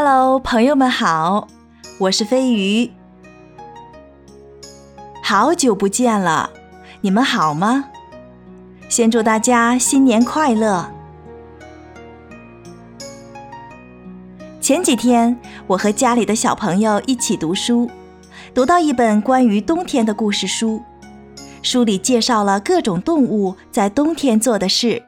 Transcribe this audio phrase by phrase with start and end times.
[0.00, 1.48] Hello，朋友们好，
[1.98, 2.88] 我是飞鱼。
[5.24, 6.50] 好久不见了，
[7.00, 7.86] 你们好吗？
[8.88, 10.88] 先祝大家新年快乐。
[14.60, 17.90] 前几天，我和家里的小朋友一起读书，
[18.54, 20.80] 读到一本关于冬天的故事书，
[21.60, 25.07] 书里介绍了各种动物在冬天做的事。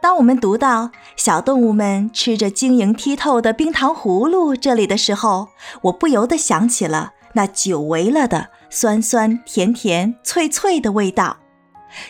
[0.00, 5.48] 当我们读到小动物们吃着晶莹剔透的冰糖葫芦这里的时候，
[5.82, 11.38] 我不由得想起了那久违了的酸酸甜甜脆脆的味道，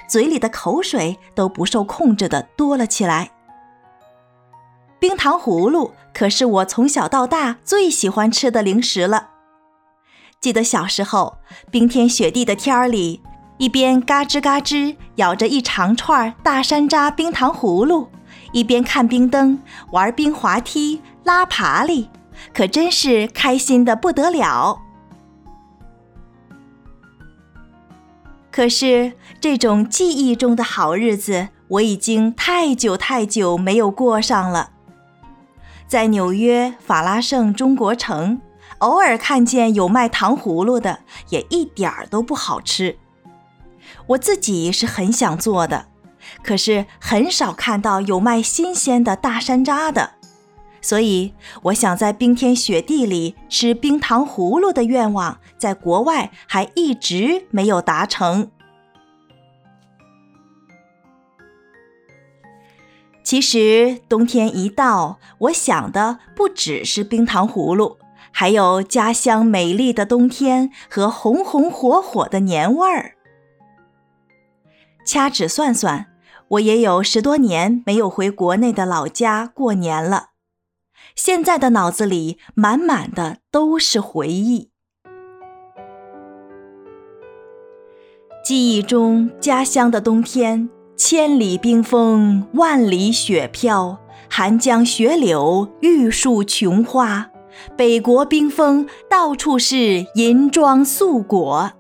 [0.09, 3.31] 嘴里的口水都不受控制的多了起来。
[4.99, 9.31] 冰糖葫芦可是我从小到大最喜欢吃的零食了。
[10.41, 11.39] 记得小时候，
[11.71, 13.23] 冰天雪地的天儿里。
[13.59, 18.09] 一边嘎吱嘎吱咬着一长串大山楂冰糖葫芦，
[18.53, 19.59] 一边看冰灯、
[19.93, 22.11] 玩冰滑梯、拉爬犁，
[22.53, 24.83] 可真是开心的不得了。
[28.51, 34.71] 可是这种记忆中的好日子，我已经太久太久没有过上了。
[35.87, 38.41] 在纽约法拉盛中国城，
[38.79, 42.99] 偶尔看见有卖糖葫芦的，也一点儿都不好吃。
[44.09, 45.89] 我自己是很想做的，
[46.43, 50.13] 可是很少看到有卖新鲜的大山楂的，
[50.81, 58.51] 所以我想在冰天雪地里吃冰糖葫芦的愿望，在国外还一直没有达成。
[63.25, 67.99] 其实冬天一到，我想的不只是冰糖葫芦，
[68.31, 73.16] 还有家乡美丽的冬天和红红火火的年味儿。
[75.07, 76.07] 掐指算算，
[76.49, 80.31] 我也有十多年没有回国内的老家过年了。
[81.15, 84.71] 现在的脑子里满满的都是回忆。
[88.45, 97.31] 记忆中家乡的冬天，千里冰封，万里雪飘，寒江雪柳，玉树琼花，
[97.77, 101.73] 北国冰封，到处是银装素裹。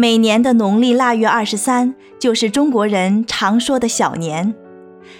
[0.00, 4.54] 每年的农历腊月二十三，就是中国人常说的小年。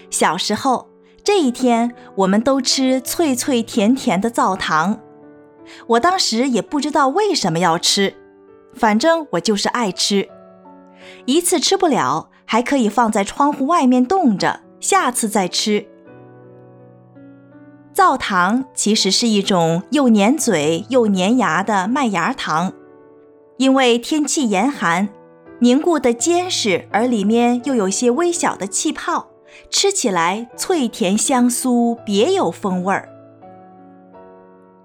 [0.08, 0.88] 小时候
[1.24, 5.00] 这一天，我们都吃脆脆甜甜的灶糖。
[5.88, 8.14] 我当时也不知道为什么要吃，
[8.72, 10.28] 反正我就是爱吃。
[11.24, 15.84] 一次吃不了，还可以放在窗户外面冻着，下次再吃。
[17.92, 22.72] 灶糖其实是一种又粘嘴又粘牙的麦芽糖。
[23.58, 25.08] 因为天气严寒，
[25.58, 29.26] 凝固的坚实，而里面又有些微小的气泡，
[29.68, 33.08] 吃起来脆甜香酥，别有风味儿。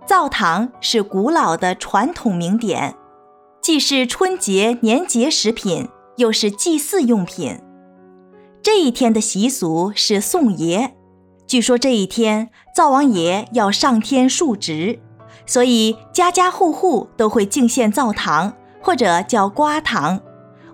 [0.08, 2.96] 灶糖是古老的传统名点，
[3.62, 7.62] 既是春节年节食品，又是祭祀用品。
[8.64, 10.96] 这一天的习俗是送爷，
[11.46, 15.00] 据说这一天灶王爷要上天述职，
[15.46, 18.56] 所以家家户户都会敬献灶糖。
[18.84, 20.20] 或者叫瓜糖，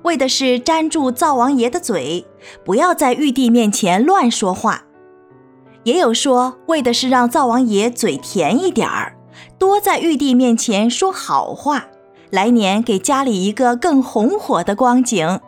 [0.02, 2.26] 为的是粘住灶王爷的嘴，
[2.66, 4.86] 不要在玉帝面前乱说话。
[5.84, 9.16] 也有说，为的是让灶王爷嘴甜一点儿，
[9.60, 11.86] 多在玉帝面前说好话，
[12.32, 15.40] 来年给家里一个更红火的光景。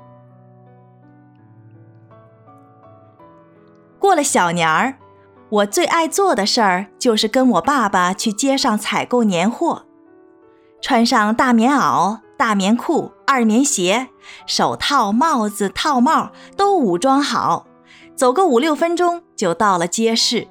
[3.97, 4.95] 过了小年儿，
[5.49, 9.83] 我最爱做的事儿就是跟我爸爸去街上采购年货，
[10.79, 12.19] 穿上大棉袄。
[12.41, 14.08] 大棉裤、二棉鞋、
[14.47, 17.67] 手套、帽子、套帽都武装好，
[18.16, 20.47] 走个五六分钟就到了街市。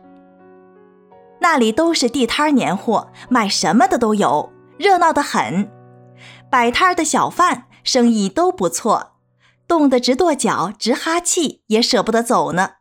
[1.40, 5.68] 那里都是地摊年货，卖什么的都有，热闹得很。
[6.48, 9.14] 摆摊的小贩生意都不错，
[9.66, 12.74] 冻得直跺脚、直哈气，也舍不得走呢。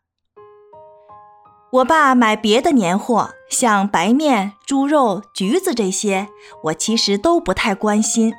[1.71, 6.27] 我爸买别的年货，像白面、猪肉、橘子这些，
[6.65, 8.35] 我其实都不太关心。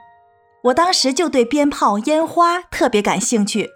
[0.64, 3.70] 我当时就对鞭炮、烟花特别感兴趣。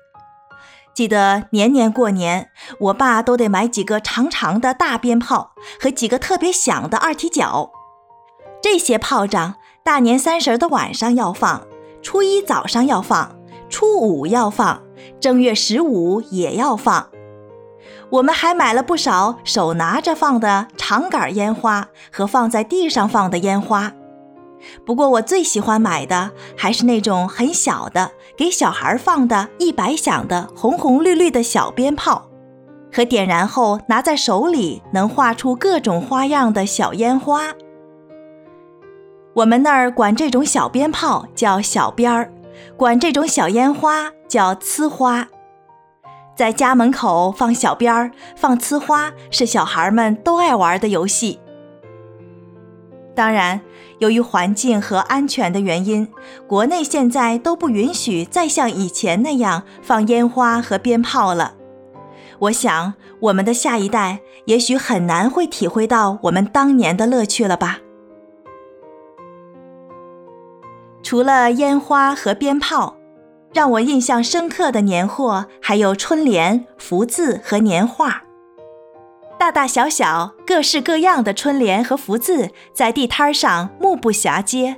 [0.95, 7.71] 记得年年过年，我爸都得买几个长长的大鞭炮和几个特别响的二踢脚。
[8.63, 11.67] 这些炮仗，大年三十的晚上要放，
[12.03, 13.35] 初一早上要放，
[13.69, 14.83] 初五要放，
[15.19, 17.09] 正月十五也要放。
[18.11, 23.93] 我们还买了不少手拿着放的长杆烟花和放在地上放的烟花。
[24.85, 32.29] 不过我最喜欢买的还是那种很小的，给小孩放的一百响的红红绿绿的小鞭炮，
[32.93, 37.53] 和点燃后拿在手里能画出各种花样的小烟花。
[39.35, 42.33] 我们那儿管这种小鞭炮叫小鞭儿，
[42.77, 45.29] 管这种小烟花叫呲花。
[46.37, 51.41] 在家门口放小鞭儿、放呲花是小孩们都爱玩的游戏。
[53.15, 53.61] 当然，
[53.99, 56.09] 由于环境和安全的原因，
[56.49, 61.55] 国内现在都不允许再像以前那样放烟花和鞭炮了。
[62.41, 67.79] 我想，我们的下一代也许很难会体会到我们当年的乐趣了吧。
[71.03, 72.97] 除了烟花和鞭炮，
[73.53, 78.25] 让我印象深刻的年货还有春联、福字和年画。
[79.39, 84.77] 大大小小、各式各样的春联和福字在地摊上目不暇接。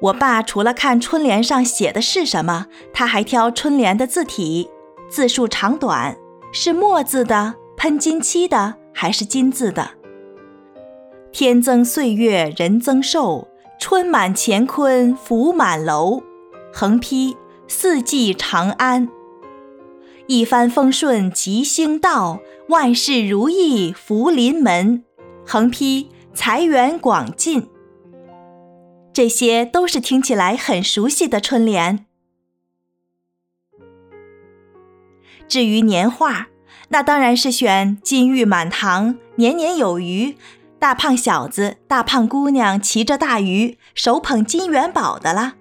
[0.00, 4.70] 我爸除了看春联上写的是什么，他还挑春联的字体、
[5.10, 6.16] 字数长短，
[6.50, 9.90] 是墨字的、喷金漆的还是金字的。
[11.30, 13.48] 天增岁月人增寿。
[13.78, 16.22] 春满乾坤福满楼，
[16.72, 17.36] 横批
[17.68, 19.10] 四季长安，
[20.30, 25.02] 一帆风顺吉星到，万事如意福临门，
[25.44, 27.68] 横批财源广进。
[29.12, 32.06] 这些都是听起来很熟悉的春联。
[35.48, 36.46] 至于年画，
[36.90, 40.36] 那当然是选金玉满堂，年年有余。
[40.78, 45.56] 大胖小子、大胖姑娘骑着大鱼，手捧金元宝的啦。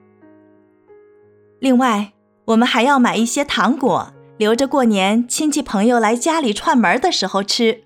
[1.58, 2.14] 另外，
[2.46, 7.84] 我们还要买一些糖果，留着过年亲戚朋友来家里串门的时候吃。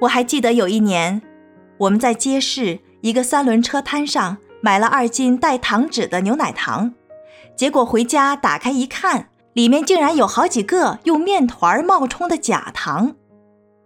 [0.00, 1.20] 我还记得有一年，
[1.76, 6.94] 我们在街市一个三轮车摊上买了二斤带糖纸的牛奶糖，
[7.54, 13.16] 结果回家打开一看，里面竟然有好几个用面团冒充的假糖。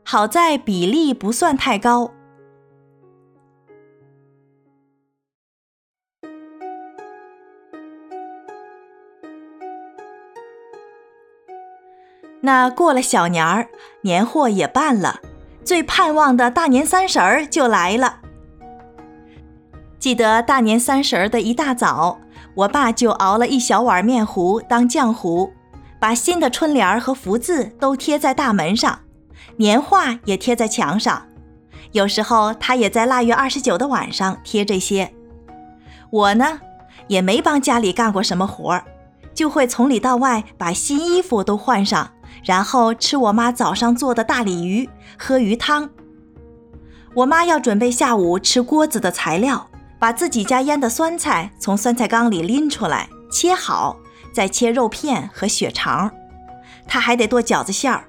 [0.04, 2.12] 好在比例不算太高。
[12.42, 13.68] 那过了小年儿，
[14.02, 15.20] 年货也办了，
[15.64, 18.18] 最盼望的大年三十儿就来了。
[19.98, 22.18] 记得大年三十儿的一大早，
[22.54, 25.52] 我爸就熬了一小碗面糊当浆糊，
[25.98, 29.00] 把新的春联儿和福字都贴在大门上。
[29.56, 31.22] 年画也贴在墙上，
[31.92, 35.12] 有时候他也在腊月二十九的晚上贴这些。
[36.10, 36.58] 我呢，
[37.08, 38.84] 也没帮家里干过什么活儿，
[39.34, 42.10] 就会从里到外把新衣服都换上，
[42.44, 44.88] 然后吃我妈早上做的大鲤鱼，
[45.18, 45.88] 喝鱼汤。
[47.14, 53.96] 我妈要准备下午吃锅子的材料，把自己家腌的酸菜从酸菜缸里拎出来，切好，
[54.32, 56.10] 再切肉片和血肠。
[56.86, 58.04] 她还得剁饺子馅儿。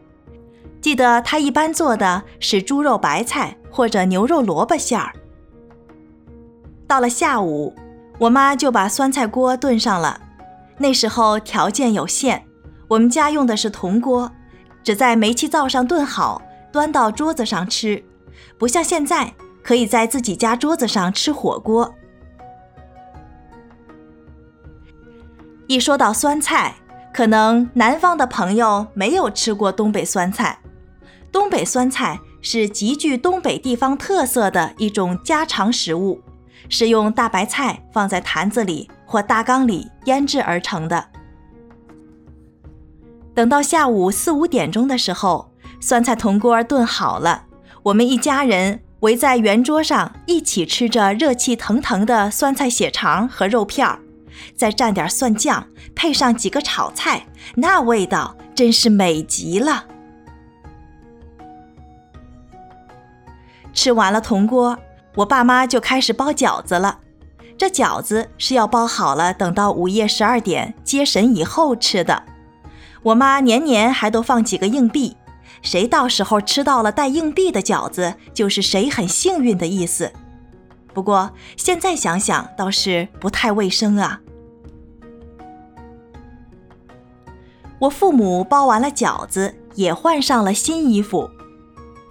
[0.79, 5.13] 记得他一般做的是猪肉白菜或者牛肉萝卜馅儿。
[6.87, 7.75] 到了下午，
[8.17, 10.19] 我妈就把酸菜锅炖上了。
[10.77, 12.43] 那时候条件有限，
[12.91, 14.29] 我们家用的是铜锅，
[14.83, 16.41] 只在煤气灶上炖好，
[16.73, 18.03] 端到桌子上吃，
[18.57, 19.33] 不像现在
[19.63, 21.95] 可以在自己家桌子上吃火锅。
[25.67, 26.75] 一说到酸菜，
[27.13, 30.59] 可能南方的朋友没有吃过东北酸菜。
[31.31, 36.21] 东北酸菜是极具东北地方特色的一种家常食物，
[36.67, 41.10] 是用大白菜放在坛子里或大缸里腌制而成的。
[43.33, 47.45] 等到下午四五点钟的时候，酸菜铜锅炖好了，
[47.83, 53.99] 我们一家人围在圆桌上一起吃着热气腾腾的酸菜血肠和肉片儿，
[54.55, 59.85] 再蘸点蒜酱，配上几个炒菜，那味道真是美极了。
[63.73, 64.77] 吃完了铜锅，
[65.15, 66.99] 我爸妈就开始包饺子了。
[67.57, 72.23] 这饺子是要包好了，等到午夜十二点接神以后吃的。
[73.03, 75.15] 我妈年年还都放几个硬币，
[75.61, 80.11] 谁到时候吃到了带硬币的饺子，就是谁很幸运的意思。
[80.93, 84.19] 不过现在想想，倒是不太卫生啊。
[87.79, 91.27] 我父母包完了饺子，也换上了新衣服。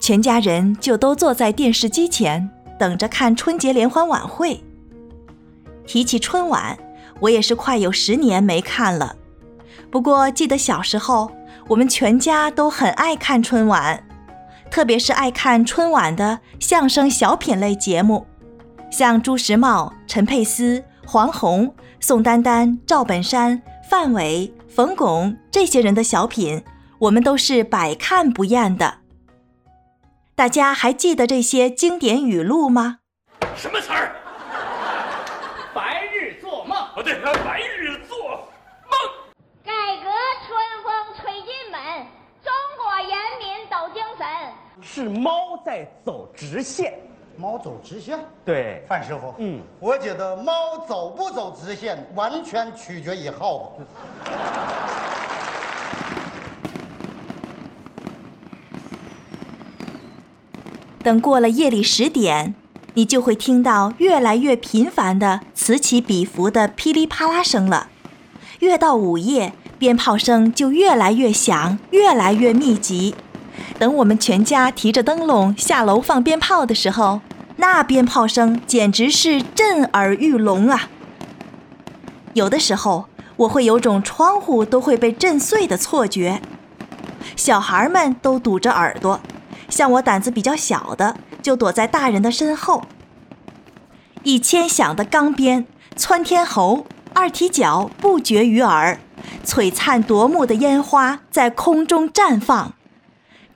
[0.00, 4.60] 全家人就都坐在电视机前，等着看春节联欢晚会。
[5.86, 6.76] 提起春晚，
[7.20, 9.14] 我也是快有十年没看了。
[9.90, 11.30] 不过记得小时候，
[11.66, 14.06] 我们全家都很爱看春晚。
[14.70, 18.26] 特别是爱看春晚的相声小品类节目，
[18.90, 26.64] 像朱时茂、陈佩斯、黄宏、宋丹丹、赵本山、范伟、冯巩这些人的小品，
[27.00, 28.98] 我们都是百看不厌的。
[30.36, 32.98] 大家还记得这些经典语录吗？
[33.56, 34.14] 什么词儿？
[35.74, 36.78] 白日做梦。
[36.96, 38.16] 哦，对，白日做
[38.86, 38.94] 梦。
[39.64, 40.08] 改革
[40.46, 41.80] 春风吹进门，
[42.42, 44.24] 中国人民都精神。
[44.92, 46.94] 是猫在走直线。
[47.36, 48.18] 猫走直线？
[48.44, 49.32] 对，范师傅。
[49.38, 53.84] 嗯，我觉得猫走不走直线，完全取决于耗子。
[61.04, 62.56] 等过了夜里十点，
[62.94, 67.86] 你就会听到越来越频繁的此起彼伏的噼里啪啦声了。
[68.58, 73.14] 越到午夜，鞭炮声就越来越响，越来越密集。
[73.80, 77.22] 等我们全家提着灯笼下楼放鞭炮的时候，
[77.56, 80.90] 那鞭炮声简直是震耳欲聋啊！
[82.34, 83.06] 有的时候，
[83.36, 86.42] 我会有种窗户都会被震碎的错觉。
[87.34, 89.18] 小孩们都堵着耳朵。
[89.70, 92.82] 像我胆子比较小的，就躲在大人的身后。
[94.24, 96.84] 一千响的钢鞭、窜天猴、
[97.14, 99.00] 二踢脚不绝于耳，
[99.42, 102.74] 璀璨夺目的烟花在空中绽放，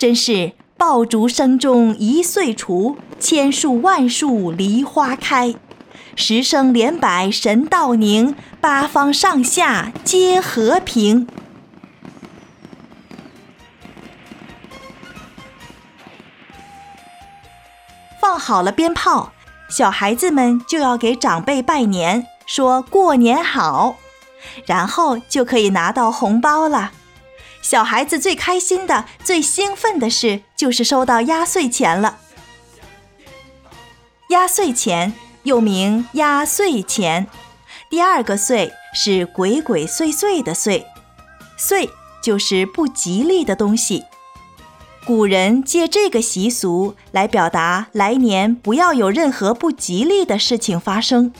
[0.04, 5.54] 真是爆竹声中一岁除，千树万树梨花开，
[6.14, 11.26] 十声连百神道宁，八方上下皆和平。
[18.20, 19.32] 放好了鞭炮，
[19.70, 23.96] 小孩子们就要给长辈拜年，说过年好，
[24.66, 26.92] 然后就可以拿到红包了。
[27.64, 32.18] 小孩子最开心的、最兴奋的事就是收到压岁钱了。
[34.28, 37.26] 压岁钱又名压岁钱，
[37.88, 40.84] 第二个岁是鬼鬼祟祟的祟，
[41.58, 41.88] 祟
[42.22, 44.04] 就是不吉利的东西。
[45.06, 51.32] 古人借这个习俗来表达来年不要有任何不吉利的事情发生。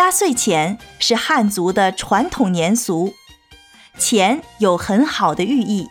[0.00, 3.12] 压岁钱是汉族的传统年俗，
[3.98, 5.88] 钱有很好的寓意。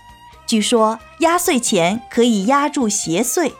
[0.48, 3.54] 据说压岁钱可以压住邪祟，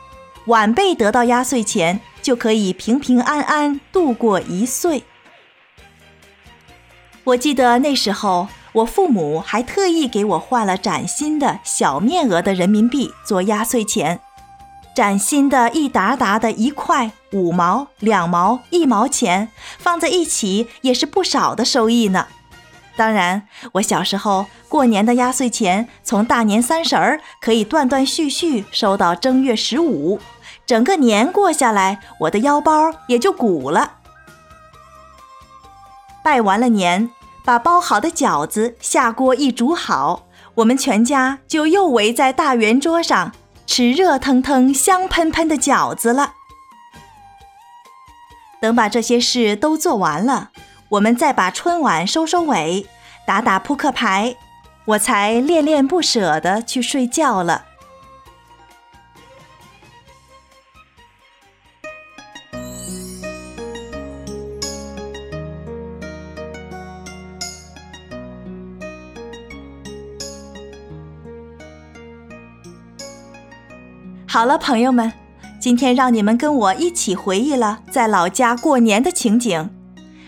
[0.46, 5.04] 晚辈得到压岁钱就可以平平安安度过一岁。
[7.22, 8.48] 我记得那时候。
[8.72, 14.20] 我父母还特意给我换了崭新的小面额的人民币做压岁钱，
[15.00, 22.26] 崭新的一沓沓的一块、五毛、两毛、一毛钱放在一起也是不少的收益呢。
[22.96, 30.20] 当然，我小时候过年的压岁钱从大年三十儿可以断断续续收到正月十五，
[30.66, 33.92] 整个年过下来，我的腰包也就鼓了。
[36.22, 37.08] 拜完了年。
[37.42, 40.26] 把包好的饺子下锅一煮好，
[40.56, 43.32] 我们全家就又围在大圆桌上
[43.70, 46.34] 吃热腾腾、香喷喷的饺子了。
[48.60, 50.50] 等把这些事都做完了，
[50.88, 52.88] 我们再把春晚收收尾，
[53.24, 54.34] 打打扑克牌，
[54.86, 57.66] 我才恋恋不舍地去睡觉了。
[74.40, 75.12] 好了，朋友们，
[75.58, 79.68] 今天让你们跟我一起回忆了在老家过年的情景。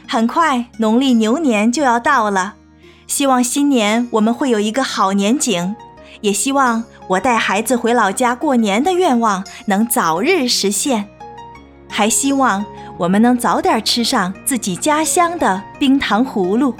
[0.07, 2.57] 很快，农历牛年就要到了，
[3.07, 5.75] 希望新年我们会有一个好年景，
[6.21, 11.09] 也希望我带孩子回老家过年的愿望能早日实现，
[11.89, 12.63] 还希望
[12.99, 16.75] 我们能早点吃上自己家乡的冰糖葫芦。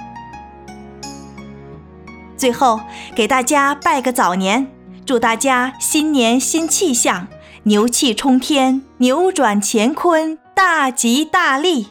[2.37, 2.79] 最后，
[3.15, 4.71] 给大家拜个早年。
[5.05, 7.27] 祝大家新年新气象，
[7.65, 11.89] 牛气冲天，扭转乾坤，大吉大利！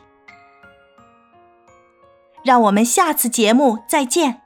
[2.44, 4.41] 让我们下次节目再见。